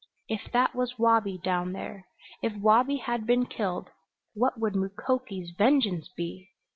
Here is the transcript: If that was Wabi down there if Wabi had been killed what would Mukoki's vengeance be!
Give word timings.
If 0.27 0.51
that 0.51 0.73
was 0.73 0.97
Wabi 0.97 1.37
down 1.37 1.73
there 1.73 2.07
if 2.41 2.55
Wabi 2.59 2.95
had 2.97 3.27
been 3.27 3.45
killed 3.45 3.91
what 4.33 4.59
would 4.59 4.75
Mukoki's 4.75 5.51
vengeance 5.55 6.09
be! 6.17 6.49